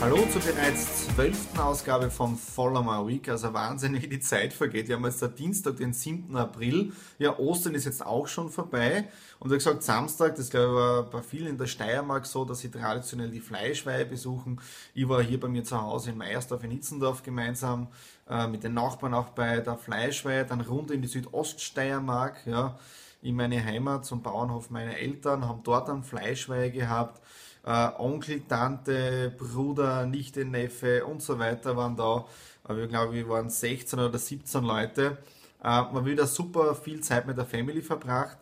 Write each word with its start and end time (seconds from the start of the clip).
Hallo 0.00 0.24
zur 0.30 0.40
bereits 0.42 1.08
zwölften 1.08 1.58
Ausgabe 1.58 2.08
von 2.08 2.36
Follow 2.36 2.84
My 2.84 3.04
Week. 3.04 3.28
Also 3.28 3.52
Wahnsinn, 3.52 4.00
wie 4.00 4.06
die 4.06 4.20
Zeit 4.20 4.52
vergeht. 4.52 4.86
Wir 4.86 4.94
haben 4.94 5.04
jetzt 5.04 5.20
der 5.20 5.28
Dienstag, 5.28 5.78
den 5.78 5.92
7. 5.92 6.36
April. 6.36 6.92
Ja, 7.18 7.36
Ostern 7.36 7.74
ist 7.74 7.84
jetzt 7.84 8.06
auch 8.06 8.28
schon 8.28 8.48
vorbei. 8.48 9.08
Und 9.40 9.50
wie 9.50 9.56
gesagt, 9.56 9.82
Samstag, 9.82 10.36
das 10.36 10.50
glaube 10.50 10.66
ich 10.66 10.72
war 10.74 11.02
bei 11.02 11.20
vielen 11.20 11.48
in 11.48 11.58
der 11.58 11.66
Steiermark 11.66 12.26
so, 12.26 12.44
dass 12.44 12.60
sie 12.60 12.70
traditionell 12.70 13.28
die 13.28 13.40
Fleischweihe 13.40 14.06
besuchen. 14.06 14.60
Ich 14.94 15.08
war 15.08 15.20
hier 15.20 15.40
bei 15.40 15.48
mir 15.48 15.64
zu 15.64 15.82
Hause 15.82 16.10
in 16.10 16.18
Meiersdorf 16.18 16.62
in 16.62 16.70
Itzendorf 16.70 17.24
gemeinsam 17.24 17.88
äh, 18.30 18.46
mit 18.46 18.62
den 18.62 18.74
Nachbarn 18.74 19.14
auch 19.14 19.30
bei 19.30 19.58
der 19.58 19.76
Fleischweihe, 19.76 20.44
dann 20.44 20.60
runter 20.60 20.94
in 20.94 21.02
die 21.02 21.08
Südoststeiermark, 21.08 22.46
ja, 22.46 22.78
in 23.20 23.34
meine 23.34 23.64
Heimat 23.64 24.04
zum 24.04 24.22
Bauernhof 24.22 24.70
meiner 24.70 24.96
Eltern, 24.96 25.48
haben 25.48 25.64
dort 25.64 25.88
dann 25.88 26.04
Fleischweihe 26.04 26.70
gehabt 26.70 27.20
äh, 27.68 27.90
Onkel, 27.98 28.40
Tante, 28.48 29.30
Bruder, 29.36 30.06
Nichte, 30.06 30.44
Neffe 30.44 31.04
und 31.04 31.22
so 31.22 31.38
weiter 31.38 31.76
waren 31.76 31.96
da. 31.96 32.24
Aber 32.64 32.78
ich 32.78 32.88
glaube, 32.88 33.12
wir 33.12 33.28
waren 33.28 33.50
16 33.50 33.98
oder 33.98 34.18
17 34.18 34.64
Leute. 34.64 35.18
Äh, 35.62 35.82
man 35.92 36.06
wieder 36.06 36.26
super 36.26 36.74
viel 36.74 37.00
Zeit 37.02 37.26
mit 37.26 37.36
der 37.36 37.44
Family 37.44 37.82
verbracht. 37.82 38.38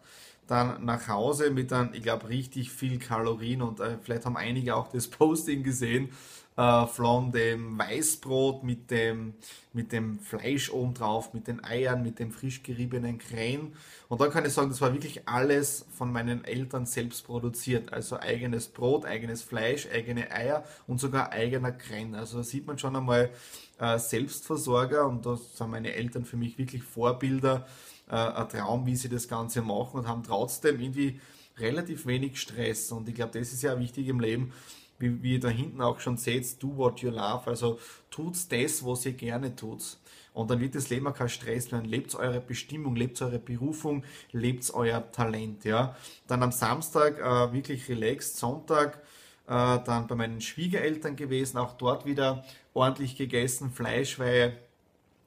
Dann 0.46 0.84
nach 0.84 1.08
Hause 1.08 1.50
mit 1.50 1.72
dann, 1.72 1.92
ich 1.92 2.02
glaube, 2.02 2.28
richtig 2.28 2.70
viel 2.70 2.98
Kalorien 2.98 3.62
und 3.62 3.80
äh, 3.80 3.98
vielleicht 4.00 4.26
haben 4.26 4.36
einige 4.36 4.76
auch 4.76 4.88
das 4.88 5.06
Posting 5.08 5.62
gesehen 5.62 6.10
äh, 6.56 6.86
von 6.86 7.32
dem 7.32 7.78
Weißbrot 7.78 8.64
mit 8.64 8.90
dem, 8.90 9.34
mit 9.72 9.92
dem 9.92 10.18
Fleisch 10.18 10.70
oben 10.70 10.94
drauf, 10.94 11.34
mit 11.34 11.48
den 11.48 11.62
Eiern, 11.62 12.02
mit 12.02 12.18
dem 12.18 12.32
frisch 12.32 12.62
geriebenen 12.62 13.18
Krähen. 13.18 13.74
Und 14.08 14.20
da 14.20 14.28
kann 14.28 14.44
ich 14.44 14.52
sagen, 14.52 14.70
das 14.70 14.80
war 14.80 14.92
wirklich 14.92 15.28
alles 15.28 15.84
von 15.90 16.12
meinen 16.12 16.44
Eltern 16.44 16.86
selbst 16.86 17.26
produziert. 17.26 17.92
Also 17.92 18.18
eigenes 18.18 18.68
Brot, 18.68 19.04
eigenes 19.04 19.42
Fleisch, 19.42 19.88
eigene 19.92 20.30
Eier 20.30 20.64
und 20.86 21.00
sogar 21.00 21.32
eigener 21.32 21.72
Krähen. 21.72 22.14
Also 22.14 22.38
da 22.38 22.44
sieht 22.44 22.66
man 22.66 22.78
schon 22.78 22.96
einmal 22.96 23.30
äh, 23.78 23.98
Selbstversorger 23.98 25.06
und 25.06 25.26
da 25.26 25.36
sind 25.36 25.70
meine 25.70 25.92
Eltern 25.92 26.24
für 26.24 26.36
mich 26.36 26.56
wirklich 26.56 26.82
Vorbilder. 26.82 27.66
Äh, 28.08 28.14
ein 28.14 28.48
Traum, 28.48 28.86
wie 28.86 28.96
sie 28.96 29.08
das 29.08 29.28
Ganze 29.28 29.62
machen 29.62 29.98
und 29.98 30.08
haben 30.08 30.22
trotzdem 30.22 30.80
irgendwie 30.80 31.20
relativ 31.58 32.06
wenig 32.06 32.40
Stress. 32.40 32.92
Und 32.92 33.08
ich 33.08 33.14
glaube, 33.14 33.38
das 33.38 33.52
ist 33.52 33.62
ja 33.62 33.78
wichtig 33.78 34.08
im 34.08 34.20
Leben, 34.20 34.52
wie, 34.98 35.22
wie 35.22 35.34
ihr 35.34 35.40
da 35.40 35.48
hinten 35.48 35.80
auch 35.80 36.00
schon 36.00 36.16
seht, 36.16 36.62
do 36.62 36.76
what 36.76 37.00
you 37.00 37.10
love, 37.10 37.46
also 37.46 37.78
tut's 38.10 38.48
das, 38.48 38.84
was 38.84 39.04
ihr 39.06 39.12
gerne 39.12 39.54
tut. 39.54 39.98
Und 40.32 40.50
dann 40.50 40.60
wird 40.60 40.74
das 40.74 40.90
Leben 40.90 41.06
auch 41.06 41.14
kein 41.14 41.30
Stress 41.30 41.72
werden. 41.72 41.86
Lebt 41.86 42.14
eure 42.14 42.40
Bestimmung, 42.40 42.94
lebt 42.94 43.20
eure 43.22 43.38
Berufung, 43.38 44.04
lebt 44.32 44.72
euer 44.74 45.10
Talent, 45.10 45.64
ja. 45.64 45.96
Dann 46.26 46.42
am 46.42 46.52
Samstag 46.52 47.18
äh, 47.18 47.52
wirklich 47.54 47.88
relaxed, 47.88 48.36
Sonntag 48.36 49.02
äh, 49.46 49.78
dann 49.84 50.06
bei 50.06 50.14
meinen 50.14 50.40
Schwiegereltern 50.40 51.16
gewesen, 51.16 51.56
auch 51.56 51.72
dort 51.74 52.04
wieder 52.04 52.44
ordentlich 52.74 53.16
gegessen, 53.16 53.70
Fleischweihe 53.70 54.58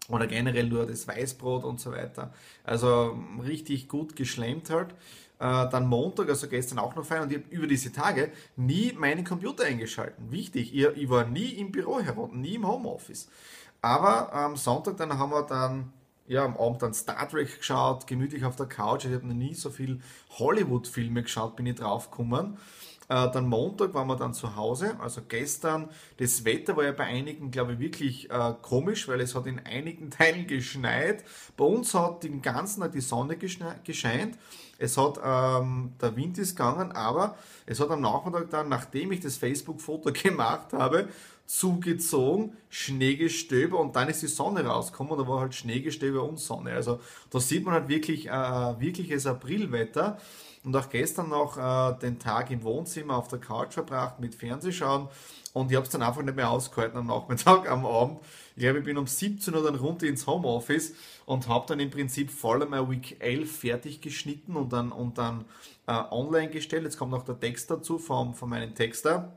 oder 0.10 0.28
generell 0.28 0.68
nur 0.68 0.86
das 0.86 1.08
Weißbrot 1.08 1.64
und 1.64 1.80
so 1.80 1.92
weiter. 1.92 2.34
Also 2.64 3.18
richtig 3.44 3.88
gut 3.88 4.16
geschlemmt 4.16 4.70
halt. 4.70 4.92
Äh, 5.40 5.70
dann 5.70 5.88
Montag, 5.88 6.28
also 6.28 6.48
gestern 6.48 6.80
auch 6.80 6.96
noch 6.96 7.06
feiern 7.06 7.24
und 7.24 7.32
ich 7.32 7.38
habe 7.38 7.50
über 7.50 7.68
diese 7.68 7.94
Tage 7.94 8.32
nie 8.58 8.92
meinen 8.94 9.24
Computer 9.24 9.64
eingeschalten. 9.64 10.32
Wichtig, 10.32 10.76
ich, 10.76 10.86
ich 10.86 11.10
war 11.10 11.26
nie 11.26 11.50
im 11.52 11.72
Büro 11.72 12.02
herum, 12.02 12.42
nie 12.42 12.56
im 12.56 12.68
Homeoffice. 12.68 13.30
Aber 13.82 14.34
am 14.34 14.58
Sonntag 14.58 14.98
dann 14.98 15.18
haben 15.18 15.32
wir 15.32 15.44
dann 15.44 15.94
ja, 16.28 16.46
am 16.46 16.58
Abend 16.58 16.82
dann 16.84 16.94
Star 16.94 17.28
Trek 17.28 17.58
geschaut, 17.58 18.06
gemütlich 18.06 18.46
auf 18.46 18.56
der 18.56 18.68
Couch. 18.68 19.06
Ich 19.06 19.14
habe 19.14 19.26
noch 19.26 19.34
nie 19.34 19.56
so 19.56 19.72
viel 19.72 20.00
Hollywood-Filme 20.38 21.24
geschaut, 21.24 21.56
bin 21.56 21.66
ich 21.66 21.76
draufgekommen. 21.76 22.58
Äh, 23.10 23.32
dann 23.32 23.48
Montag 23.50 23.94
waren 23.96 24.08
wir 24.08 24.16
dann 24.16 24.36
zu 24.36 24.56
Hause, 24.56 24.96
also 25.00 25.22
gestern. 25.28 25.90
Das 26.18 26.46
Wetter 26.46 26.78
war 26.78 26.84
ja 26.84 26.92
bei 26.92 27.06
einigen, 27.06 27.50
glaube 27.50 27.74
ich, 27.74 27.80
wirklich 27.80 28.30
äh, 28.30 28.54
komisch, 28.62 29.08
weil 29.08 29.20
es 29.20 29.34
hat 29.34 29.48
in 29.48 29.60
einigen 29.66 30.12
Teilen 30.12 30.46
geschneit. 30.46 31.24
Bei 31.58 31.66
uns 31.66 31.94
hat 31.96 32.24
den 32.24 32.42
ganzen 32.42 32.82
Tag 32.82 32.92
die 32.92 33.02
Sonne 33.02 33.36
gescheint. 33.38 34.38
Es 34.78 34.96
hat, 34.98 35.20
ähm, 35.24 35.94
der 36.00 36.16
Wind 36.16 36.38
ist 36.38 36.56
gegangen, 36.56 36.92
aber 36.92 37.36
es 37.66 37.80
hat 37.80 37.90
am 37.90 38.02
Nachmittag 38.02 38.52
dann, 38.52 38.70
nachdem 38.70 39.12
ich 39.12 39.20
das 39.20 39.38
Facebook-Foto 39.38 40.14
gemacht 40.14 40.72
habe, 40.74 41.10
zugezogen, 41.48 42.56
Schneegestöber 42.70 43.80
und 43.80 43.96
dann 43.96 44.08
ist 44.08 44.22
die 44.22 44.28
Sonne 44.28 44.64
rausgekommen 44.64 45.14
und 45.14 45.18
da 45.18 45.28
war 45.28 45.40
halt 45.40 45.56
Schneegestöber 45.56 46.24
und 46.24 46.40
Sonne. 46.40 46.74
Also 46.74 47.00
da 47.32 47.40
sieht 47.40 47.66
man 47.66 47.74
halt 47.74 47.90
wirklich 47.90 48.28
äh, 48.28 48.32
wirkliches 48.32 49.26
Aprilwetter 49.26 50.20
und 50.64 50.76
auch 50.76 50.90
gestern 50.90 51.30
noch 51.30 51.58
äh, 51.58 52.00
den 52.00 52.20
Tag 52.20 52.52
im 52.52 52.64
Wohnzimmer 52.64 53.18
auf 53.18 53.28
der 53.28 53.40
Couch 53.40 53.74
verbracht 53.74 54.20
mit 54.20 54.36
Fernsehschauen 54.36 55.08
und 55.54 55.72
ich 55.72 55.76
habe 55.76 55.86
es 55.86 55.92
dann 55.92 56.04
einfach 56.04 56.22
nicht 56.22 56.36
mehr 56.36 56.50
ausgehalten 56.50 56.98
am 56.98 57.08
Nachmittag, 57.08 57.70
am 57.70 57.86
Abend. 57.86 58.20
Ich 58.56 58.62
glaube, 58.62 58.80
ich 58.80 58.86
bin 58.86 58.98
um 58.98 59.08
17 59.08 59.54
Uhr 59.56 59.64
dann 59.64 59.76
runter 59.76 60.06
ins 60.06 60.28
Homeoffice 60.28 60.94
und 61.26 61.48
habe 61.48 61.66
dann 61.68 61.80
im 61.80 61.90
Prinzip 61.90 62.30
voll 62.30 62.62
einmal 62.62 62.90
Week 62.90 63.18
11 63.20 63.60
fertig 63.60 64.02
geschnitten 64.02 64.56
und 64.56 64.74
dann, 64.74 64.92
und 64.92 65.18
dann 65.18 65.46
äh, 65.88 65.94
online 66.12 66.50
gestellt. 66.50 66.84
Jetzt 66.84 66.98
kommt 66.98 67.12
noch 67.12 67.24
der 67.24 67.40
Text 67.40 67.72
dazu 67.72 67.98
von, 67.98 68.36
von 68.36 68.50
meinem 68.50 68.76
Texter. 68.76 69.34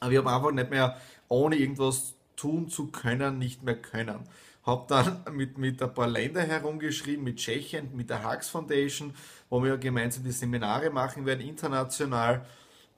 Aber 0.00 0.10
ich 0.10 0.18
habe 0.18 0.32
einfach 0.32 0.50
nicht 0.50 0.70
mehr, 0.70 0.96
ohne 1.28 1.56
irgendwas 1.56 2.14
tun 2.34 2.68
zu 2.68 2.88
können, 2.88 3.38
nicht 3.38 3.62
mehr 3.62 3.76
können 3.76 4.26
habe 4.64 4.84
dann 4.88 5.24
mit, 5.36 5.58
mit 5.58 5.82
ein 5.82 5.92
paar 5.92 6.08
Ländern 6.08 6.46
herumgeschrieben, 6.46 7.24
mit 7.24 7.36
Tschechien, 7.36 7.94
mit 7.94 8.10
der 8.10 8.24
Hux 8.24 8.48
Foundation, 8.48 9.14
wo 9.50 9.62
wir 9.62 9.76
gemeinsam 9.76 10.24
die 10.24 10.32
Seminare 10.32 10.90
machen 10.90 11.26
werden, 11.26 11.40
international. 11.40 12.46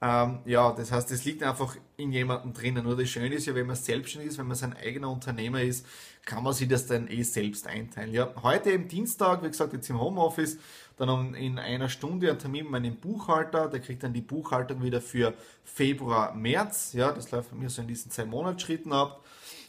Ähm, 0.00 0.40
ja, 0.44 0.70
das 0.72 0.92
heißt, 0.92 1.10
es 1.12 1.24
liegt 1.24 1.42
einfach 1.42 1.76
in 1.96 2.12
jemandem 2.12 2.52
drinnen. 2.52 2.84
Nur 2.84 2.96
das 2.96 3.08
Schöne 3.08 3.36
ist 3.36 3.46
ja, 3.46 3.54
wenn 3.54 3.66
man 3.66 3.76
selbstständig 3.76 4.32
ist, 4.32 4.38
wenn 4.38 4.46
man 4.46 4.56
sein 4.56 4.76
eigener 4.76 5.10
Unternehmer 5.10 5.62
ist, 5.62 5.86
kann 6.26 6.42
man 6.42 6.52
sich 6.52 6.68
das 6.68 6.86
dann 6.86 7.08
eh 7.08 7.22
selbst 7.22 7.66
einteilen. 7.66 8.12
Ja, 8.12 8.34
heute 8.42 8.70
im 8.70 8.86
Dienstag, 8.88 9.42
wie 9.42 9.48
gesagt, 9.48 9.72
jetzt 9.72 9.88
im 9.88 9.98
Homeoffice, 9.98 10.58
dann 10.96 11.34
in 11.34 11.58
einer 11.58 11.88
Stunde 11.88 12.30
ein 12.30 12.38
Termin 12.38 12.64
mit 12.64 12.72
meinem 12.72 12.96
Buchhalter, 12.96 13.68
der 13.68 13.80
kriegt 13.80 14.02
dann 14.02 14.12
die 14.12 14.20
Buchhaltung 14.20 14.82
wieder 14.82 15.00
für 15.00 15.32
Februar, 15.64 16.34
März. 16.34 16.92
Ja, 16.92 17.10
das 17.10 17.30
läuft 17.30 17.50
bei 17.50 17.56
mir 17.56 17.70
so 17.70 17.80
in 17.80 17.88
diesen 17.88 18.10
zwei 18.10 18.26
Monatsschritten 18.26 18.92
ab. 18.92 19.24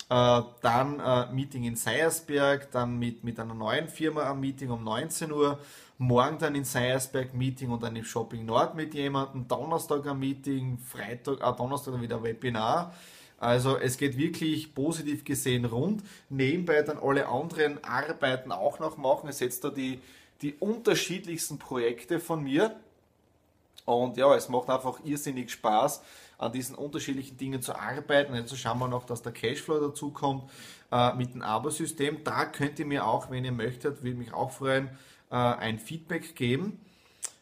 Äh, 0.07 0.41
dann 0.61 0.99
äh, 0.99 1.31
Meeting 1.33 1.63
in 1.63 1.75
Seiersberg, 1.75 2.69
dann 2.71 2.99
mit, 2.99 3.23
mit 3.23 3.39
einer 3.39 3.55
neuen 3.55 3.87
Firma 3.87 4.23
am 4.29 4.39
Meeting 4.39 4.69
um 4.69 4.83
19 4.83 5.31
Uhr. 5.31 5.59
Morgen 5.97 6.37
dann 6.37 6.53
in 6.53 6.63
Seiersberg 6.63 7.33
Meeting 7.33 7.71
und 7.71 7.81
dann 7.81 7.95
im 7.95 8.03
Shopping 8.03 8.45
Nord 8.45 8.75
mit 8.75 8.93
jemandem. 8.93 9.47
Donnerstag 9.47 10.05
ein 10.05 10.19
Meeting, 10.19 10.77
Freitag, 10.77 11.41
ah, 11.41 11.53
Donnerstag 11.53 11.93
dann 11.93 12.01
wieder 12.03 12.17
ein 12.17 12.23
Webinar. 12.23 12.93
Also 13.39 13.77
es 13.77 13.97
geht 13.97 14.17
wirklich 14.17 14.75
positiv 14.75 15.23
gesehen 15.23 15.65
rund. 15.65 16.03
Nebenbei 16.29 16.83
dann 16.83 16.99
alle 16.99 17.27
anderen 17.27 17.83
Arbeiten 17.83 18.51
auch 18.51 18.79
noch 18.79 18.97
machen. 18.97 19.29
Es 19.29 19.39
setzt 19.39 19.63
da 19.63 19.69
die, 19.69 19.99
die 20.41 20.53
unterschiedlichsten 20.55 21.57
Projekte 21.57 22.19
von 22.19 22.43
mir. 22.43 22.75
Und 23.85 24.17
ja, 24.17 24.35
es 24.35 24.49
macht 24.49 24.69
einfach 24.69 24.99
irrsinnig 25.03 25.51
Spaß 25.51 26.01
an 26.37 26.51
diesen 26.51 26.75
unterschiedlichen 26.75 27.37
Dingen 27.37 27.61
zu 27.61 27.75
arbeiten. 27.75 28.35
Jetzt 28.35 28.57
schauen 28.57 28.79
wir 28.79 28.87
noch, 28.87 29.05
dass 29.05 29.21
der 29.21 29.31
Cashflow 29.31 29.79
dazu 29.79 30.11
kommt 30.11 30.49
äh, 30.91 31.13
mit 31.15 31.33
dem 31.33 31.41
Abo-System. 31.41 32.23
Da 32.23 32.45
könnt 32.45 32.79
ihr 32.79 32.85
mir 32.85 33.05
auch, 33.05 33.29
wenn 33.29 33.45
ihr 33.45 33.51
möchtet, 33.51 34.03
würde 34.03 34.17
mich 34.17 34.33
auch 34.33 34.51
freuen, 34.51 34.89
äh, 35.31 35.35
ein 35.35 35.79
Feedback 35.79 36.35
geben. 36.35 36.79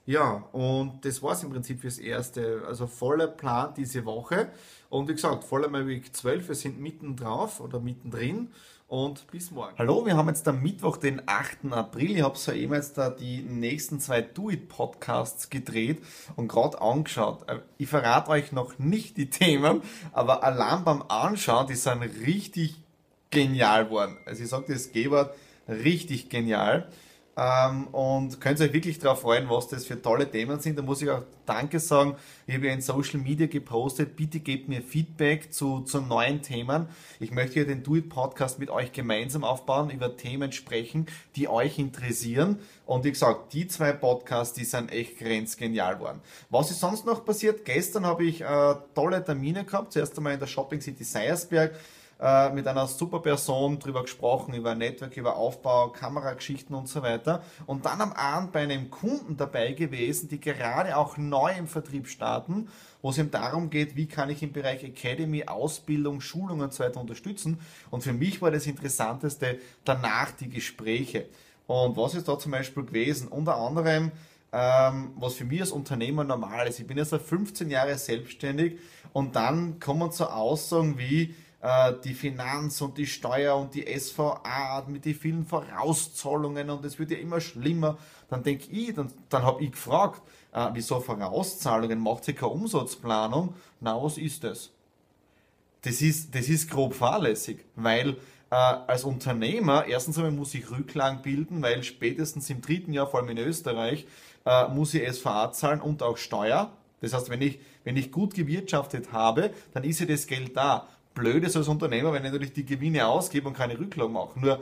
Ja, 0.06 0.44
und 0.52 1.06
das 1.06 1.24
war 1.24 1.32
es 1.32 1.44
im 1.44 1.50
Prinzip 1.50 1.80
fürs 1.82 1.98
Erste. 1.98 2.64
Also 2.68 2.88
voller 2.88 3.28
Plan 3.28 3.74
diese 3.76 4.04
Woche. 4.06 4.50
Und 4.90 5.08
wie 5.08 5.14
gesagt, 5.14 5.46
voller 5.46 5.70
My 5.70 5.88
Week 5.88 6.14
12, 6.14 6.50
wir 6.50 6.56
sind 6.56 6.80
mitten 6.80 7.16
drauf 7.16 7.62
oder 7.62 7.80
mittendrin. 7.80 8.50
Und 8.94 9.26
bis 9.32 9.50
morgen. 9.50 9.74
Hallo, 9.80 10.06
wir 10.06 10.16
haben 10.16 10.28
jetzt 10.28 10.48
am 10.48 10.62
Mittwoch, 10.62 10.98
den 10.98 11.24
8. 11.26 11.72
April. 11.72 12.16
Ich 12.16 12.22
habe 12.22 12.38
soeben 12.38 12.76
jetzt 12.76 12.96
da 12.96 13.10
die 13.10 13.42
nächsten 13.42 14.00
zwei 14.00 14.22
Do-It-Podcasts 14.22 15.50
gedreht 15.50 16.04
und 16.36 16.48
gerade 16.48 16.80
angeschaut. 16.80 17.50
Äh, 17.50 17.62
ich 17.80 17.90
verrate 17.90 18.30
euch 18.30 18.52
noch 18.52 18.78
nicht 18.78 19.18
die 19.18 19.32
Themen, 19.32 19.82
aber 20.12 20.44
allein 20.44 20.84
beim 20.84 21.02
Anschauen, 21.08 21.66
die 21.66 21.74
sind 21.74 22.04
richtig 22.04 22.76
genial 23.32 23.86
geworden. 23.86 24.16
Also 24.28 24.44
ich 24.44 24.50
sage 24.50 24.72
das 24.72 24.92
G-Wort, 24.92 25.34
richtig 25.68 26.30
genial. 26.30 26.88
Ähm, 27.36 27.88
und 27.88 28.40
könnt 28.40 28.62
euch 28.62 28.74
wirklich 28.74 29.00
darauf 29.00 29.22
freuen, 29.22 29.50
was 29.50 29.68
das 29.68 29.86
für 29.86 30.00
tolle 30.00 30.30
Themen 30.30 30.60
sind. 30.60 30.78
Da 30.78 30.84
muss 30.84 31.02
ich 31.02 31.10
auch 31.10 31.24
Danke 31.48 31.80
sagen. 31.80 32.16
Ich 32.46 32.54
habe 32.54 32.68
ja 32.68 32.74
in 32.74 32.82
Social 32.82 33.20
Media 33.20 33.48
gepostet. 33.48 34.16
Bitte 34.16 34.40
gebt 34.40 34.70
mir 34.70 34.84
Feedback 34.84 35.52
zu, 35.52 35.82
zu 35.82 36.00
neuen 36.02 36.44
Themen. 36.44 36.88
Ich 37.20 37.32
möchte 37.32 37.60
ja 37.60 37.66
den 37.66 37.82
Do 37.82 37.96
It 37.96 38.10
Podcast 38.10 38.60
mit 38.60 38.70
euch 38.70 38.92
gemeinsam 38.92 39.44
aufbauen, 39.44 39.90
über 39.90 40.16
Themen 40.16 40.52
sprechen, 40.52 41.08
die 41.36 41.48
euch 41.48 41.80
interessieren. 41.80 42.60
Und 42.86 43.04
wie 43.04 43.12
gesagt, 43.12 43.54
die 43.54 43.68
zwei 43.68 43.94
Podcasts, 43.94 44.54
die 44.54 44.66
sind 44.66 44.92
echt 44.92 45.18
grenzgenial 45.18 45.96
geworden. 45.96 46.22
Was 46.52 46.70
ist 46.70 46.82
sonst 46.82 47.06
noch 47.06 47.26
passiert? 47.26 47.66
Gestern 47.66 48.06
habe 48.06 48.26
ich 48.26 48.42
äh, 48.42 48.76
tolle 48.94 49.24
Termine 49.24 49.66
gehabt. 49.66 49.94
Zuerst 49.94 50.16
einmal 50.18 50.34
in 50.34 50.40
der 50.40 50.48
Shopping 50.48 50.82
City 50.82 51.04
Seiersberg 51.04 51.74
äh, 52.24 52.52
mit 52.52 52.66
einer 52.68 52.88
super 52.88 53.20
Person 53.20 53.80
drüber 53.80 54.04
gesprochen, 54.04 54.54
über 54.54 54.76
Network, 54.76 55.18
über 55.18 55.36
Aufbau, 55.36 55.90
Kamerageschichten 55.90 56.74
und 56.74 56.88
so 56.88 57.02
weiter. 57.02 57.44
Und 57.66 57.86
dann 57.86 58.00
am 58.00 58.14
Abend 58.14 58.54
bei 58.54 58.62
einem 58.62 58.90
Kunden 58.90 59.36
dabei 59.36 59.74
gewesen, 59.74 60.30
die 60.30 60.40
gerade 60.40 60.96
auch 60.96 61.18
neu 61.18 61.52
im 61.52 61.68
Vertrieb 61.68 62.08
starten, 62.08 62.70
wo 63.02 63.10
es 63.10 63.18
eben 63.18 63.30
darum 63.30 63.70
geht, 63.70 63.98
wie 63.98 64.08
kann 64.08 64.30
ich 64.30 64.42
im 64.42 64.54
Bereich 64.54 64.86
Academy, 64.86 65.44
Ausbildung, 65.44 66.22
Schulung 66.22 66.62
und 66.62 66.72
so 66.72 66.86
weiter 66.86 67.02
unterstützen. 67.02 67.60
Und 67.92 68.04
für 68.04 68.14
mich 68.14 68.42
war 68.42 68.52
das 68.52 68.68
Interessanteste 68.68 69.60
danach 69.84 70.32
die 70.32 70.50
Gespräche. 70.50 71.26
Und 71.68 71.98
was 71.98 72.16
ist 72.16 72.30
da 72.30 72.40
zum 72.40 72.54
Beispiel 72.54 72.86
gewesen? 72.86 73.28
Unter 73.28 73.58
anderem, 73.58 74.14
ähm, 74.54 75.12
was 75.18 75.34
für 75.34 75.44
mich 75.44 75.60
als 75.60 75.72
Unternehmer 75.72 76.24
normal 76.24 76.68
ist. 76.68 76.80
Ich 76.80 76.88
bin 76.88 76.98
jetzt 76.98 77.10
seit 77.10 77.22
15 77.22 77.70
Jahre 77.70 77.98
selbstständig 77.98 78.78
und 79.12 79.36
dann 79.36 79.82
kommen 79.82 80.10
so 80.12 80.28
Aussagen 80.28 80.98
wie, 80.98 81.36
äh, 81.64 81.94
die 82.04 82.14
Finanz 82.14 82.82
und 82.82 82.98
die 82.98 83.08
Steuer 83.08 83.56
und 83.56 83.74
die 83.74 83.86
SVA 83.98 84.84
mit 84.88 85.06
den 85.06 85.16
vielen 85.16 85.46
Vorauszahlungen 85.46 86.70
und 86.70 86.84
es 86.84 87.00
wird 87.00 87.12
ja 87.12 87.18
immer 87.18 87.40
schlimmer, 87.40 87.98
dann 88.30 88.44
denke 88.44 88.70
ich, 88.70 88.94
dann, 88.94 89.10
dann 89.30 89.44
habe 89.44 89.64
ich 89.64 89.72
gefragt, 89.72 90.22
äh, 90.52 90.68
wieso 90.74 91.00
Vorauszahlungen, 91.00 92.00
macht 92.00 92.26
sie 92.26 92.34
keine 92.34 92.52
Umsatzplanung? 92.52 93.56
Na, 93.80 94.02
was 94.02 94.18
ist 94.18 94.44
das? 94.44 94.72
Das 95.84 96.02
ist, 96.02 96.36
das 96.36 96.50
ist 96.50 96.70
grob 96.70 96.94
fahrlässig, 96.94 97.64
weil 97.76 98.18
äh, 98.50 98.56
als 98.56 99.06
Unternehmer, 99.06 99.86
erstens 99.86 100.18
einmal 100.18 100.34
muss 100.34 100.54
ich 100.54 100.70
Rücklagen 100.70 101.22
bilden, 101.22 101.62
weil 101.62 101.82
spätestens 101.84 102.50
im 102.50 102.62
dritten 102.62 102.92
Jahr, 102.92 103.08
vor 103.08 103.22
allem 103.22 103.30
in 103.30 103.38
Österreich, 103.38 104.06
äh, 104.46 104.68
muss 104.68 104.94
ich 104.94 105.10
SVA 105.10 105.54
zahlen 105.54 105.80
und 105.80 106.04
auch 106.04 106.18
Steuer. 106.18 106.74
Das 107.00 107.14
heißt, 107.14 107.30
wenn 107.30 107.42
ich, 107.42 107.60
wenn 107.86 107.96
ich 107.96 108.12
gut 108.12 108.34
gewirtschaftet 108.34 109.14
habe, 109.14 109.52
dann 109.74 109.86
ist 109.86 110.02
ja 110.02 110.06
das 110.06 110.28
Geld 110.28 110.58
da 110.58 110.90
blöd 111.14 111.44
ist 111.44 111.56
als 111.56 111.68
Unternehmer, 111.68 112.14
wenn 112.14 112.24
ich 112.26 112.32
natürlich 112.32 112.54
die 112.54 112.66
Gewinne 112.66 113.08
ausgebe 113.08 113.48
und 113.48 113.56
keine 113.56 113.80
Rücklagen 113.80 114.14
mache. 114.14 114.40
Nur, 114.40 114.62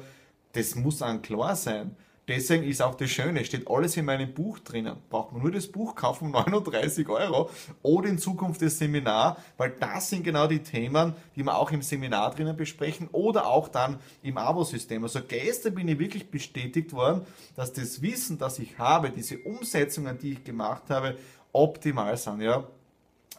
das 0.54 0.76
muss 0.76 1.02
einem 1.02 1.22
klar 1.22 1.56
sein. 1.56 1.96
Deswegen 2.28 2.64
ist 2.64 2.82
auch 2.82 2.96
das 2.96 3.10
Schöne, 3.10 3.44
steht 3.44 3.68
alles 3.68 3.98
in 3.98 4.06
meinem 4.06 4.34
Buch 4.34 4.60
drinnen. 4.60 4.96
Braucht 5.10 5.34
man 5.34 5.42
nur 5.42 5.52
das 5.52 5.68
Buch 5.68 5.96
kaufen 5.96 6.26
um 6.28 6.32
39 6.32 7.10
Euro 7.10 7.50
oder 7.82 8.10
in 8.10 8.20
Zukunft 8.20 8.62
das 8.62 8.78
Seminar, 8.78 9.38
weil 9.58 9.72
das 9.72 10.10
sind 10.10 10.24
genau 10.24 10.48
die 10.48 10.60
Themen, 10.64 11.14
die 11.36 11.44
wir 11.44 11.58
auch 11.58 11.72
im 11.72 11.82
Seminar 11.82 12.32
drinnen 12.32 12.56
besprechen 12.56 13.10
oder 13.12 13.48
auch 13.48 13.68
dann 13.68 13.98
im 14.22 14.38
Abo-System. 14.38 15.04
Also 15.04 15.20
gestern 15.28 15.76
bin 15.76 15.88
ich 15.88 16.00
wirklich 16.00 16.30
bestätigt 16.30 16.94
worden, 16.94 17.26
dass 17.56 17.74
das 17.74 18.02
Wissen, 18.02 18.38
das 18.38 18.60
ich 18.60 18.78
habe, 18.78 19.10
diese 19.10 19.40
Umsetzungen, 19.40 20.18
die 20.18 20.34
ich 20.34 20.44
gemacht 20.44 20.84
habe, 20.90 21.18
optimal 21.52 22.16
sind. 22.16 22.42
Ja, 22.42 22.66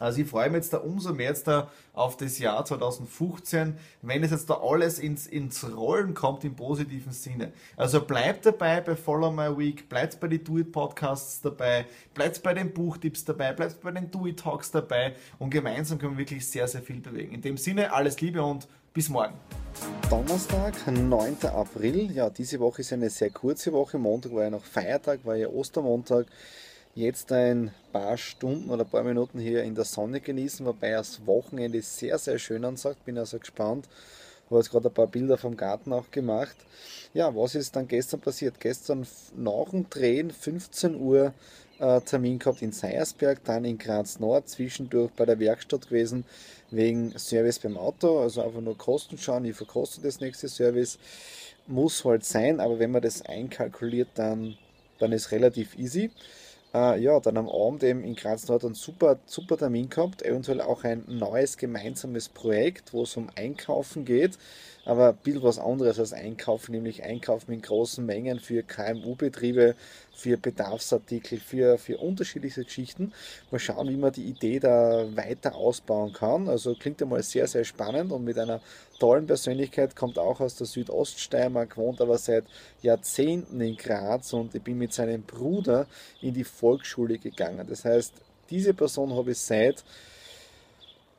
also 0.02 0.20
ich 0.20 0.28
freue 0.28 0.48
mich 0.50 0.56
jetzt 0.56 0.72
da 0.72 0.78
umso 0.78 1.14
mehr 1.14 1.28
jetzt 1.28 1.46
da 1.46 1.70
auf 1.92 2.16
das 2.16 2.40
Jahr 2.40 2.64
2015, 2.64 3.76
wenn 4.02 4.24
es 4.24 4.32
jetzt 4.32 4.50
da 4.50 4.54
alles 4.60 4.98
ins, 4.98 5.28
ins 5.28 5.64
Rollen 5.76 6.12
kommt 6.12 6.42
im 6.42 6.56
positiven 6.56 7.12
Sinne. 7.12 7.52
Also 7.76 8.00
bleibt 8.04 8.44
dabei 8.44 8.80
bei 8.80 8.96
Follow 8.96 9.30
My 9.30 9.56
Week, 9.56 9.88
bleibt 9.88 10.18
bei 10.18 10.26
den 10.26 10.42
Do 10.42 10.58
It 10.58 10.72
Podcasts 10.72 11.40
dabei, 11.40 11.86
bleibt 12.14 12.42
bei 12.42 12.52
den 12.52 12.72
Buchtipps 12.72 13.24
dabei, 13.24 13.52
bleibt 13.52 13.80
bei 13.80 13.92
den 13.92 14.10
Do 14.10 14.26
It 14.26 14.40
Talks 14.40 14.72
dabei 14.72 15.14
und 15.38 15.50
gemeinsam 15.50 15.98
können 15.98 16.14
wir 16.14 16.18
wirklich 16.18 16.48
sehr, 16.48 16.66
sehr 16.66 16.82
viel 16.82 17.00
bewegen. 17.00 17.34
In 17.34 17.40
dem 17.40 17.56
Sinne, 17.56 17.92
alles 17.92 18.20
Liebe 18.20 18.42
und 18.42 18.66
bis 18.92 19.08
morgen. 19.08 19.34
Donnerstag, 20.10 20.74
9. 20.84 21.36
April. 21.44 22.10
Ja, 22.10 22.28
diese 22.28 22.58
Woche 22.58 22.80
ist 22.80 22.92
eine 22.92 23.08
sehr 23.08 23.30
kurze 23.30 23.72
Woche. 23.72 23.98
Montag 23.98 24.34
war 24.34 24.42
ja 24.42 24.50
noch 24.50 24.64
Feiertag, 24.64 25.24
war 25.24 25.36
ja 25.36 25.46
Ostermontag 25.46 26.26
jetzt 26.94 27.32
ein 27.32 27.72
paar 27.92 28.16
Stunden 28.18 28.70
oder 28.70 28.84
ein 28.84 28.90
paar 28.90 29.04
Minuten 29.04 29.38
hier 29.38 29.62
in 29.62 29.74
der 29.74 29.84
Sonne 29.84 30.20
genießen, 30.20 30.64
wobei 30.66 30.90
das 30.90 31.26
Wochenende 31.26 31.80
sehr, 31.82 32.18
sehr 32.18 32.38
schön 32.38 32.64
ansagt. 32.64 33.04
Bin 33.04 33.18
also 33.18 33.38
gespannt. 33.38 33.88
Habe 34.46 34.58
jetzt 34.60 34.70
gerade 34.70 34.88
ein 34.88 34.94
paar 34.94 35.06
Bilder 35.06 35.38
vom 35.38 35.56
Garten 35.56 35.92
auch 35.92 36.10
gemacht. 36.10 36.56
Ja, 37.14 37.34
was 37.34 37.54
ist 37.54 37.74
dann 37.74 37.88
gestern 37.88 38.20
passiert? 38.20 38.60
Gestern 38.60 39.06
nach 39.36 39.70
dem 39.70 39.88
Drehen, 39.88 40.30
15 40.30 41.00
Uhr, 41.00 41.32
äh, 41.78 42.00
Termin 42.02 42.38
gehabt 42.38 42.60
in 42.60 42.72
Seiersberg, 42.72 43.42
dann 43.44 43.64
in 43.64 43.78
Graz 43.78 44.20
Nord, 44.20 44.48
zwischendurch 44.48 45.10
bei 45.12 45.24
der 45.24 45.38
Werkstatt 45.38 45.88
gewesen, 45.88 46.24
wegen 46.70 47.16
Service 47.18 47.58
beim 47.58 47.78
Auto, 47.78 48.20
also 48.20 48.42
einfach 48.42 48.60
nur 48.60 48.76
Kosten 48.76 49.16
schauen, 49.16 49.44
wie 49.44 49.52
viel 49.52 49.66
kostet 49.66 50.04
das 50.04 50.20
nächste 50.20 50.48
Service. 50.48 50.98
Muss 51.66 52.04
halt 52.04 52.24
sein, 52.24 52.60
aber 52.60 52.78
wenn 52.78 52.90
man 52.90 53.02
das 53.02 53.22
einkalkuliert, 53.22 54.08
dann, 54.14 54.56
dann 54.98 55.12
ist 55.12 55.30
relativ 55.32 55.78
easy. 55.78 56.10
Äh, 56.74 57.00
ja, 57.00 57.20
dann 57.20 57.36
am 57.36 57.48
Abend 57.48 57.82
eben 57.84 58.02
in 58.02 58.14
Graz 58.14 58.48
Nord 58.48 58.64
einen 58.64 58.74
super, 58.74 59.18
super 59.26 59.58
Termin 59.58 59.90
gehabt, 59.90 60.22
eventuell 60.22 60.60
auch 60.60 60.84
ein 60.84 61.04
neues 61.06 61.58
gemeinsames 61.58 62.28
Projekt, 62.28 62.92
wo 62.92 63.02
es 63.02 63.16
um 63.16 63.28
Einkaufen 63.34 64.04
geht 64.04 64.38
aber 64.84 65.10
ein 65.10 65.16
bisschen 65.16 65.42
was 65.42 65.58
anderes 65.58 65.98
als 65.98 66.12
Einkaufen, 66.12 66.72
nämlich 66.72 67.02
Einkaufen 67.02 67.52
in 67.52 67.62
großen 67.62 68.04
Mengen 68.04 68.40
für 68.40 68.62
KMU-Betriebe, 68.62 69.76
für 70.12 70.36
Bedarfsartikel, 70.36 71.38
für, 71.38 71.78
für 71.78 71.98
unterschiedliche 71.98 72.64
Geschichten. 72.64 73.12
Mal 73.50 73.58
schauen, 73.58 73.88
wie 73.88 73.96
man 73.96 74.12
die 74.12 74.24
Idee 74.24 74.58
da 74.58 75.04
weiter 75.14 75.54
ausbauen 75.54 76.12
kann. 76.12 76.48
Also 76.48 76.74
klingt 76.74 77.00
einmal 77.00 77.22
sehr, 77.22 77.46
sehr 77.46 77.64
spannend 77.64 78.12
und 78.12 78.24
mit 78.24 78.38
einer 78.38 78.60
tollen 79.02 79.26
Persönlichkeit, 79.26 79.96
kommt 79.96 80.16
auch 80.16 80.38
aus 80.38 80.54
der 80.54 80.68
Südoststeiermark, 80.68 81.76
wohnt 81.76 82.00
aber 82.00 82.18
seit 82.18 82.44
Jahrzehnten 82.82 83.60
in 83.60 83.76
Graz 83.76 84.32
und 84.32 84.54
ich 84.54 84.62
bin 84.62 84.78
mit 84.78 84.92
seinem 84.92 85.22
Bruder 85.22 85.86
in 86.20 86.34
die 86.34 86.44
Volksschule 86.44 87.18
gegangen. 87.18 87.66
Das 87.68 87.84
heißt, 87.84 88.14
diese 88.48 88.74
Person 88.74 89.12
habe 89.12 89.32
ich 89.32 89.38
seit 89.38 89.82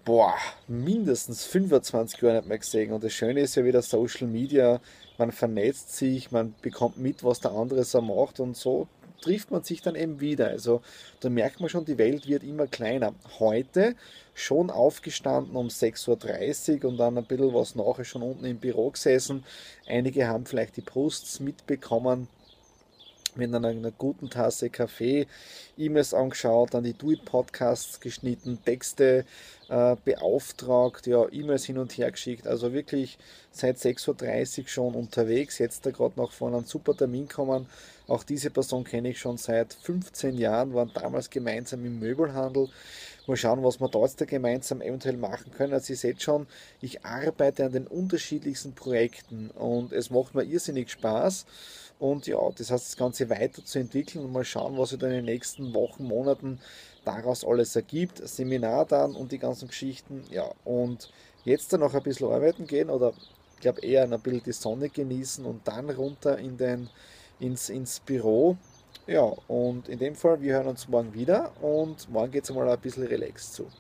boah, 0.06 0.34
mindestens 0.70 1.44
25 1.44 2.22
Jahre 2.22 2.38
nicht 2.38 2.48
mehr 2.48 2.58
gesehen. 2.58 2.94
Und 2.94 3.04
das 3.04 3.12
Schöne 3.12 3.42
ist 3.42 3.56
ja 3.56 3.66
wieder 3.66 3.82
Social 3.82 4.28
Media, 4.28 4.80
man 5.18 5.34
vernetzt 5.34 5.98
sich, 5.98 6.32
man 6.32 6.56
bekommt 6.62 6.98
mit, 6.98 7.22
was 7.22 7.42
der 7.42 7.52
andere 7.52 7.84
so 7.84 8.00
macht 8.00 8.40
und 8.40 8.56
so 8.56 8.88
trifft 9.24 9.52
man 9.52 9.64
sich 9.64 9.82
dann 9.82 9.96
eben 9.96 10.20
wieder. 10.20 10.48
Also 10.48 10.82
da 11.22 11.30
merkt 11.30 11.60
man 11.60 11.70
schon, 11.70 11.86
die 11.86 11.98
Welt 11.98 12.28
wird 12.28 12.44
immer 12.44 12.68
kleiner. 12.68 13.14
Heute 13.40 13.96
schon 14.34 14.70
aufgestanden 14.70 15.56
um 15.56 15.68
6.30 15.68 16.84
Uhr 16.84 16.90
und 16.90 16.98
dann 16.98 17.18
ein 17.18 17.26
bisschen 17.26 17.54
was 17.54 17.76
nachher 17.76 18.04
schon 18.04 18.22
unten 18.22 18.46
im 18.46 18.58
Büro 18.58 18.90
gesessen. 18.90 19.44
Einige 19.88 20.28
haben 20.28 20.46
vielleicht 20.46 20.78
die 20.78 20.82
Posts 20.82 21.40
mitbekommen 21.40 22.28
mit 23.38 23.54
einer, 23.54 23.68
einer, 23.68 23.92
guten 23.92 24.30
Tasse 24.30 24.70
Kaffee, 24.70 25.28
E-Mails 25.78 26.14
angeschaut, 26.14 26.74
dann 26.74 26.84
die 26.84 26.94
Do-It-Podcasts 26.94 28.00
geschnitten, 28.00 28.60
Texte 28.64 29.26
äh, 29.70 29.96
beauftragt, 30.04 31.08
ja, 31.08 31.26
E-Mails 31.32 31.66
hin 31.66 31.78
und 31.78 31.92
her 31.98 32.12
geschickt. 32.12 32.48
Also 32.48 32.74
wirklich 32.74 33.18
seit 33.52 33.78
6.30 33.78 34.62
Uhr 34.62 34.68
schon 34.68 34.94
unterwegs. 34.96 35.58
Jetzt 35.58 35.86
da 35.86 35.92
gerade 35.92 36.20
noch 36.20 36.32
von 36.32 36.54
einem 36.54 36.66
super 36.66 36.96
Termin 36.96 37.28
kommen. 37.28 37.68
Auch 38.08 38.24
diese 38.24 38.50
Person 38.50 38.84
kenne 38.84 39.10
ich 39.10 39.20
schon 39.20 39.38
seit 39.38 39.74
15 39.74 40.38
Jahren, 40.38 40.74
waren 40.74 40.92
damals 40.94 41.30
gemeinsam 41.30 41.86
im 41.86 42.00
Möbelhandel. 42.00 42.70
Mal 43.26 43.38
schauen, 43.38 43.64
was 43.64 43.80
wir 43.80 43.90
jetzt 44.02 44.20
da 44.20 44.26
gemeinsam 44.26 44.82
eventuell 44.82 45.16
machen 45.16 45.52
können. 45.52 45.74
Also 45.74 45.94
ihr 45.94 45.98
seht 45.98 46.22
schon, 46.22 46.46
ich 46.82 47.06
arbeite 47.06 47.66
an 47.66 47.72
den 47.72 47.88
unterschiedlichsten 47.88 48.74
Projekten 48.74 49.50
und 49.52 49.94
es 49.94 50.10
macht 50.10 50.36
mir 50.36 50.44
irrsinnig 50.44 50.92
Spaß. 50.92 51.46
Und 52.04 52.28
ja, 52.28 52.38
das 52.58 52.70
heißt, 52.70 52.86
das 52.88 52.98
Ganze 52.98 53.30
weiterzuentwickeln 53.30 54.26
und 54.26 54.34
mal 54.34 54.44
schauen, 54.44 54.78
was 54.78 54.90
sich 54.90 55.00
dann 55.00 55.12
in 55.12 55.20
den 55.20 55.26
nächsten 55.26 55.74
Wochen, 55.74 56.04
Monaten 56.04 56.60
daraus 57.06 57.46
alles 57.46 57.78
ergibt. 57.78 58.28
Seminar 58.28 58.86
dann 58.86 59.16
und 59.16 59.32
die 59.32 59.40
ganzen 59.40 59.70
Geschichten. 59.70 60.26
Ja, 60.30 60.52
und 60.66 61.10
jetzt 61.46 61.72
dann 61.72 61.80
noch 61.80 61.94
ein 61.94 62.04
bisschen 62.04 62.30
arbeiten 62.30 62.68
gehen 62.68 62.90
oder 62.90 63.14
ich 63.56 63.62
glaube 63.62 63.80
eher 63.86 64.04
ein 64.04 64.22
bisschen 64.22 64.44
die 64.44 64.52
Sonne 64.52 64.90
genießen 64.90 65.46
und 65.46 65.66
dann 65.66 65.90
runter 65.90 66.38
in 66.40 66.58
den, 66.58 66.90
ins, 67.40 67.70
ins 67.70 68.02
Büro. 68.02 68.58
Ja, 69.08 69.32
und 69.48 69.88
in 69.88 70.00
dem 70.00 70.16
Fall, 70.16 70.42
wir 70.42 70.56
hören 70.56 70.68
uns 70.68 70.90
morgen 70.90 71.14
wieder 71.14 71.54
und 71.62 72.10
morgen 72.10 72.32
geht 72.34 72.44
es 72.44 72.54
mal 72.54 72.68
ein 72.68 72.82
bisschen 72.82 73.04
relaxed 73.04 73.54
zu. 73.54 73.72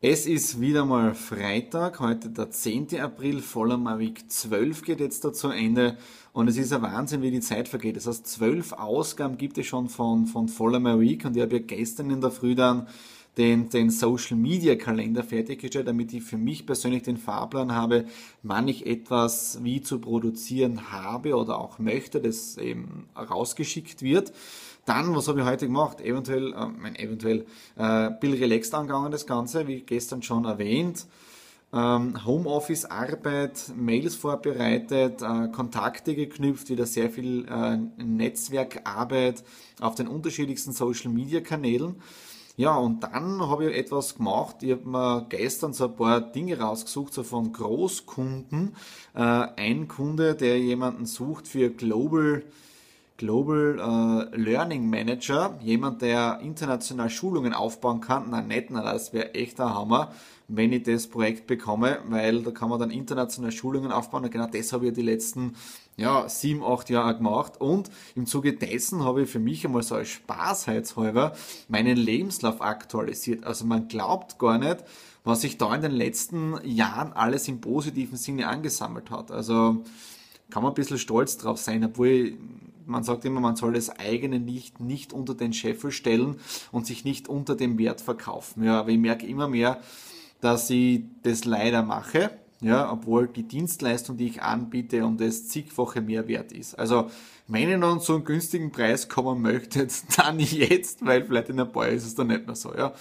Es 0.00 0.26
ist 0.26 0.60
wieder 0.60 0.84
mal 0.84 1.12
Freitag, 1.12 1.98
heute 1.98 2.30
der 2.30 2.52
10. 2.52 3.00
April, 3.00 3.40
voller 3.40 3.98
Week 3.98 4.30
12 4.30 4.82
geht 4.82 5.00
jetzt 5.00 5.24
da 5.24 5.32
zu 5.32 5.48
Ende 5.48 5.96
und 6.32 6.46
es 6.46 6.56
ist 6.56 6.72
ein 6.72 6.82
Wahnsinn, 6.82 7.20
wie 7.20 7.32
die 7.32 7.40
Zeit 7.40 7.66
vergeht. 7.66 7.96
Das 7.96 8.06
heißt, 8.06 8.24
zwölf 8.24 8.72
Ausgaben 8.74 9.38
gibt 9.38 9.58
es 9.58 9.66
schon 9.66 9.88
von, 9.88 10.26
von 10.26 10.46
voller 10.46 11.00
Week 11.00 11.24
und 11.24 11.36
ich 11.36 11.42
habe 11.42 11.56
ja 11.56 11.62
gestern 11.66 12.10
in 12.10 12.20
der 12.20 12.30
Früh 12.30 12.54
dann 12.54 12.86
den, 13.38 13.70
den 13.70 13.90
Social 13.90 14.36
Media 14.36 14.76
Kalender 14.76 15.24
fertiggestellt, 15.24 15.88
damit 15.88 16.12
ich 16.12 16.22
für 16.22 16.38
mich 16.38 16.64
persönlich 16.64 17.02
den 17.02 17.16
Fahrplan 17.16 17.72
habe, 17.72 18.04
wann 18.44 18.68
ich 18.68 18.86
etwas 18.86 19.58
wie 19.64 19.82
zu 19.82 20.00
produzieren 20.00 20.92
habe 20.92 21.34
oder 21.34 21.58
auch 21.58 21.80
möchte, 21.80 22.20
das 22.20 22.56
eben 22.56 23.08
rausgeschickt 23.16 24.02
wird. 24.02 24.32
Dann, 24.88 25.14
was 25.14 25.28
habe 25.28 25.40
ich 25.40 25.46
heute 25.46 25.66
gemacht? 25.66 26.00
Eventuell, 26.00 26.54
äh, 26.54 26.66
mein 26.66 26.96
eventuell, 26.96 27.44
äh, 27.76 28.10
Bill 28.20 28.34
relaxed 28.36 28.74
angegangen 28.74 29.12
das 29.12 29.26
Ganze, 29.26 29.68
wie 29.68 29.82
gestern 29.82 30.22
schon 30.22 30.46
erwähnt. 30.46 31.06
Ähm, 31.74 32.24
Homeoffice-Arbeit, 32.24 33.72
Mails 33.76 34.14
vorbereitet, 34.14 35.20
äh, 35.20 35.48
Kontakte 35.48 36.14
geknüpft, 36.14 36.70
wieder 36.70 36.86
sehr 36.86 37.10
viel 37.10 37.46
äh, 37.50 37.76
Netzwerkarbeit 38.02 39.44
auf 39.78 39.94
den 39.94 40.08
unterschiedlichsten 40.08 40.72
Social-Media-Kanälen. 40.72 41.96
Ja, 42.56 42.74
und 42.74 43.02
dann 43.02 43.46
habe 43.46 43.70
ich 43.70 43.76
etwas 43.76 44.16
gemacht. 44.16 44.62
Ich 44.62 44.72
habe 44.72 44.88
mir 44.88 45.26
gestern 45.28 45.74
so 45.74 45.84
ein 45.84 45.96
paar 45.96 46.22
Dinge 46.22 46.58
rausgesucht, 46.58 47.12
so 47.12 47.24
von 47.24 47.52
Großkunden. 47.52 48.74
Äh, 49.14 49.20
ein 49.20 49.86
Kunde, 49.86 50.34
der 50.34 50.58
jemanden 50.58 51.04
sucht 51.04 51.46
für 51.46 51.68
Global 51.68 52.42
Global 53.18 54.30
äh, 54.32 54.36
Learning 54.36 54.88
Manager, 54.88 55.58
jemand, 55.60 56.02
der 56.02 56.38
international 56.40 57.10
Schulungen 57.10 57.52
aufbauen 57.52 58.00
kann. 58.00 58.28
Na 58.30 58.40
nett, 58.40 58.70
na 58.70 58.82
das 58.82 59.12
wäre 59.12 59.34
echt 59.34 59.60
ein 59.60 59.74
Hammer, 59.74 60.12
wenn 60.46 60.72
ich 60.72 60.84
das 60.84 61.08
Projekt 61.08 61.48
bekomme, 61.48 61.98
weil 62.06 62.42
da 62.44 62.52
kann 62.52 62.70
man 62.70 62.78
dann 62.78 62.92
international 62.92 63.50
Schulungen 63.50 63.90
aufbauen 63.90 64.24
und 64.24 64.30
genau 64.30 64.46
das 64.46 64.72
habe 64.72 64.86
ich 64.86 64.94
die 64.94 65.02
letzten 65.02 65.56
ja, 65.96 66.28
sieben, 66.28 66.62
acht 66.62 66.90
Jahre 66.90 67.16
gemacht 67.16 67.60
und 67.60 67.90
im 68.14 68.24
Zuge 68.24 68.52
dessen 68.52 69.02
habe 69.02 69.22
ich 69.22 69.30
für 69.30 69.40
mich 69.40 69.66
einmal 69.66 69.82
so 69.82 69.96
als 69.96 70.08
Spaßheitshalber 70.10 71.32
meinen 71.66 71.96
Lebenslauf 71.96 72.62
aktualisiert. 72.62 73.44
Also 73.44 73.66
man 73.66 73.88
glaubt 73.88 74.38
gar 74.38 74.58
nicht, 74.58 74.84
was 75.24 75.40
sich 75.40 75.58
da 75.58 75.74
in 75.74 75.82
den 75.82 75.90
letzten 75.90 76.54
Jahren 76.64 77.12
alles 77.12 77.48
im 77.48 77.60
positiven 77.60 78.16
Sinne 78.16 78.46
angesammelt 78.46 79.10
hat. 79.10 79.32
Also 79.32 79.82
kann 80.50 80.62
man 80.62 80.70
ein 80.72 80.76
bisschen 80.76 80.98
stolz 80.98 81.36
drauf 81.36 81.58
sein, 81.58 81.84
obwohl 81.84 82.38
man 82.88 83.04
sagt 83.04 83.24
immer, 83.24 83.40
man 83.40 83.56
soll 83.56 83.74
das 83.74 83.90
eigene 83.90 84.40
nicht, 84.40 84.80
nicht 84.80 85.12
unter 85.12 85.34
den 85.34 85.52
Scheffel 85.52 85.90
stellen 85.90 86.36
und 86.72 86.86
sich 86.86 87.04
nicht 87.04 87.28
unter 87.28 87.54
dem 87.54 87.78
Wert 87.78 88.00
verkaufen. 88.00 88.64
Ja, 88.64 88.80
aber 88.80 88.90
ich 88.90 88.98
merke 88.98 89.26
immer 89.26 89.48
mehr, 89.48 89.80
dass 90.40 90.70
ich 90.70 91.02
das 91.22 91.44
leider 91.44 91.82
mache, 91.82 92.30
ja, 92.60 92.90
obwohl 92.90 93.28
die 93.28 93.44
Dienstleistung, 93.44 94.16
die 94.16 94.26
ich 94.26 94.42
anbiete, 94.42 95.04
um 95.04 95.16
das 95.16 95.46
zigfache 95.48 96.00
mehr 96.00 96.26
wert 96.26 96.50
ist. 96.50 96.78
Also, 96.78 97.10
wenn 97.46 97.68
ihr 97.68 97.78
noch 97.78 98.00
so 98.00 98.14
einen 98.14 98.24
günstigen 98.24 98.72
Preis 98.72 99.08
kommen 99.08 99.40
möchtet, 99.42 99.92
dann 100.16 100.40
jetzt, 100.40 101.04
weil 101.04 101.24
vielleicht 101.24 101.50
in 101.50 101.60
ein 101.60 101.70
paar 101.70 101.84
Jahren 101.84 101.96
ist 101.96 102.06
es 102.06 102.14
dann 102.14 102.28
nicht 102.28 102.46
mehr 102.46 102.56
so, 102.56 102.74
ja. 102.74 102.92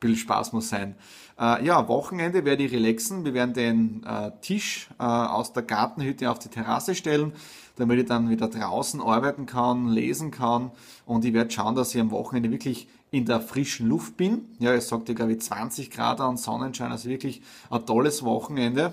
Ein 0.00 0.14
Spaß 0.14 0.52
muss 0.52 0.68
sein. 0.68 0.94
Äh, 1.38 1.64
ja, 1.64 1.86
Wochenende 1.88 2.44
werde 2.44 2.64
ich 2.64 2.72
relaxen. 2.72 3.24
Wir 3.24 3.34
werden 3.34 3.54
den 3.54 4.04
äh, 4.04 4.32
Tisch 4.40 4.88
äh, 4.98 5.04
aus 5.04 5.52
der 5.52 5.62
Gartenhütte 5.62 6.30
auf 6.30 6.38
die 6.38 6.48
Terrasse 6.48 6.94
stellen, 6.94 7.32
damit 7.76 8.00
ich 8.00 8.06
dann 8.06 8.28
wieder 8.28 8.48
draußen 8.48 9.00
arbeiten 9.00 9.46
kann, 9.46 9.88
lesen 9.88 10.30
kann. 10.30 10.72
Und 11.06 11.24
ich 11.24 11.32
werde 11.32 11.50
schauen, 11.50 11.76
dass 11.76 11.94
ich 11.94 12.00
am 12.00 12.10
Wochenende 12.10 12.50
wirklich 12.50 12.88
in 13.10 13.24
der 13.24 13.40
frischen 13.40 13.88
Luft 13.88 14.16
bin. 14.16 14.46
Ja, 14.58 14.74
es 14.74 14.88
sagt 14.88 15.08
ja, 15.08 15.14
glaube 15.14 15.32
ich, 15.32 15.40
20 15.40 15.90
Grad 15.90 16.20
an 16.20 16.36
Sonnenschein, 16.36 16.90
also 16.90 17.08
wirklich 17.08 17.40
ein 17.70 17.86
tolles 17.86 18.24
Wochenende. 18.24 18.92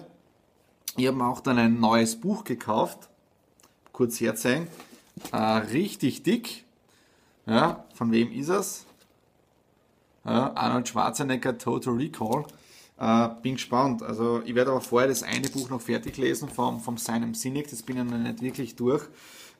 Ich 0.97 1.07
habe 1.07 1.17
mir 1.17 1.27
auch 1.27 1.41
dann 1.41 1.57
ein 1.57 1.79
neues 1.79 2.15
Buch 2.15 2.43
gekauft. 2.43 3.09
Kurz 3.91 4.21
herzeigen. 4.21 4.67
Äh, 5.31 5.37
richtig 5.37 6.23
dick. 6.23 6.63
Ja, 7.47 7.85
von 7.93 8.11
wem 8.11 8.31
ist 8.31 8.49
es? 8.49 8.85
Arnold 10.29 10.87
Schwarzenegger 10.87 11.57
Total 11.57 11.93
Recall. 11.93 12.45
Äh, 12.97 13.29
bin 13.41 13.55
gespannt. 13.55 14.03
Also 14.03 14.41
ich 14.45 14.55
werde 14.55 14.71
aber 14.71 14.81
vorher 14.81 15.09
das 15.09 15.23
eine 15.23 15.49
Buch 15.49 15.69
noch 15.69 15.81
fertig 15.81 16.17
lesen 16.17 16.47
vom, 16.47 16.79
vom 16.79 16.97
Simon 16.97 17.33
Sinek, 17.33 17.69
das 17.69 17.83
bin 17.83 17.97
ich 17.97 18.03
noch 18.03 18.17
nicht 18.17 18.41
wirklich 18.41 18.75
durch. 18.75 19.03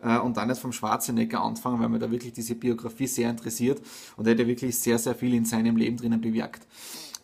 Äh, 0.01 0.17
und 0.19 0.37
dann 0.37 0.49
jetzt 0.49 0.59
vom 0.59 0.71
Schwarzenegger 0.71 1.41
anfangen, 1.41 1.79
weil 1.81 1.89
mir 1.89 1.99
da 1.99 2.09
wirklich 2.09 2.33
diese 2.33 2.55
Biografie 2.55 3.07
sehr 3.07 3.29
interessiert 3.29 3.81
und 4.15 4.27
er 4.27 4.37
ja 4.37 4.47
wirklich 4.47 4.77
sehr, 4.79 4.97
sehr 4.97 5.15
viel 5.15 5.33
in 5.33 5.45
seinem 5.45 5.75
Leben 5.75 5.97
drinnen 5.97 6.21
bewirkt. 6.21 6.65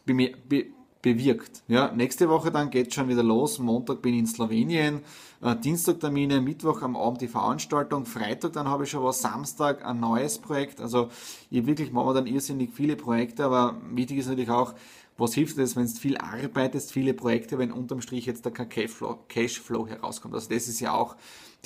Be 0.06 0.34
be 0.48 0.66
bewirkt. 1.02 1.64
Ja, 1.68 1.92
nächste 1.92 2.30
Woche 2.30 2.52
dann 2.52 2.70
geht 2.70 2.94
schon 2.94 3.08
wieder 3.10 3.24
los. 3.24 3.60
Montag 3.60 4.02
bin 4.02 4.14
ich 4.14 4.20
in 4.20 4.28
Slowenien, 4.28 5.02
äh, 5.42 5.56
Dienstag 5.56 6.00
Termine, 6.00 6.42
Mittwoch 6.42 6.82
am 6.82 6.96
Abend 6.96 7.22
die 7.22 7.28
Veranstaltung, 7.28 8.06
Freitag 8.06 8.54
dann 8.54 8.68
habe 8.68 8.84
ich 8.84 8.92
schon 8.92 9.04
was, 9.04 9.22
Samstag 9.22 9.86
ein 9.86 10.00
neues 10.00 10.38
Projekt. 10.38 10.80
Also 10.80 11.10
ich 11.50 11.66
wirklich 11.66 11.92
machen 11.92 12.08
wir 12.08 12.14
dann 12.14 12.28
irrsinnig 12.28 12.72
viele 12.74 12.96
Projekte, 12.96 13.46
aber 13.46 13.76
wichtig 13.92 14.20
ist 14.20 14.28
natürlich 14.28 14.50
auch, 14.50 14.74
was 15.18 15.34
hilft 15.34 15.58
es, 15.58 15.76
wenn 15.76 15.86
du 15.86 15.92
viel 15.92 16.18
arbeitest, 16.18 16.92
viele 16.92 17.14
Projekte, 17.14 17.58
wenn 17.58 17.72
unterm 17.72 18.02
Strich 18.02 18.26
jetzt 18.26 18.46
der 18.46 18.52
Cashflow, 18.52 19.20
Cashflow 19.28 19.88
herauskommt. 19.88 20.34
Also 20.34 20.50
das 20.50 20.68
ist 20.68 20.80
ja 20.80 20.94
auch 20.94 21.16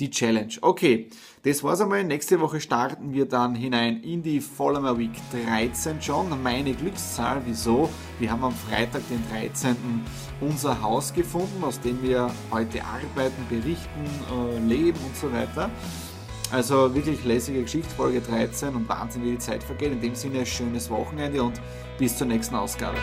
die 0.00 0.10
Challenge. 0.10 0.52
Okay, 0.60 1.08
das 1.42 1.62
war's 1.62 1.80
einmal. 1.80 2.04
Nächste 2.04 2.40
Woche 2.40 2.60
starten 2.60 3.12
wir 3.12 3.26
dann 3.26 3.54
hinein 3.54 4.02
in 4.02 4.22
die 4.22 4.40
Follower 4.40 4.98
Week 4.98 5.12
13 5.46 6.02
schon. 6.02 6.42
Meine 6.42 6.74
Glückszahl, 6.74 7.40
wieso? 7.44 7.88
Wir 8.18 8.30
haben 8.30 8.44
am 8.44 8.54
Freitag, 8.54 9.02
den 9.08 9.22
13. 9.30 9.76
unser 10.40 10.80
Haus 10.82 11.12
gefunden, 11.12 11.62
aus 11.62 11.80
dem 11.80 12.02
wir 12.02 12.30
heute 12.50 12.82
arbeiten, 12.84 13.46
berichten, 13.48 14.04
äh, 14.30 14.58
leben 14.58 14.98
und 15.04 15.16
so 15.16 15.32
weiter. 15.32 15.70
Also 16.52 16.94
wirklich 16.94 17.24
lässige 17.24 17.62
Geschichte, 17.62 17.90
Folge 17.90 18.20
13 18.20 18.74
und 18.74 18.88
Wahnsinn, 18.88 19.24
wie 19.24 19.32
die 19.32 19.38
Zeit 19.38 19.64
vergeht. 19.64 19.92
In 19.92 20.00
dem 20.00 20.14
Sinne, 20.14 20.46
schönes 20.46 20.88
Wochenende 20.90 21.42
und 21.42 21.60
bis 21.98 22.16
zur 22.16 22.26
nächsten 22.28 22.54
Ausgabe. 22.54 22.96